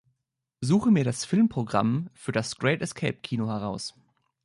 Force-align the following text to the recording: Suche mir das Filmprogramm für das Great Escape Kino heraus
Suche 0.61 0.89
mir 0.89 1.03
das 1.03 1.25
Filmprogramm 1.25 2.09
für 2.15 2.31
das 2.31 2.55
Great 2.55 2.81
Escape 2.81 3.19
Kino 3.21 3.45
heraus 3.49 3.93